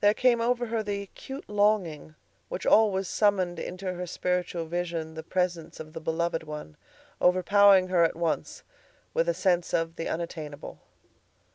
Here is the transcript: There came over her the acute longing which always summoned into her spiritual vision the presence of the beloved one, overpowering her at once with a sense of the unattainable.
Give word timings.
There 0.00 0.14
came 0.14 0.40
over 0.40 0.64
her 0.68 0.82
the 0.82 1.02
acute 1.02 1.46
longing 1.46 2.14
which 2.48 2.64
always 2.64 3.06
summoned 3.06 3.58
into 3.58 3.92
her 3.92 4.06
spiritual 4.06 4.64
vision 4.64 5.12
the 5.12 5.22
presence 5.22 5.78
of 5.78 5.92
the 5.92 6.00
beloved 6.00 6.42
one, 6.44 6.78
overpowering 7.20 7.88
her 7.88 8.02
at 8.02 8.16
once 8.16 8.62
with 9.12 9.28
a 9.28 9.34
sense 9.34 9.74
of 9.74 9.96
the 9.96 10.08
unattainable. 10.08 10.80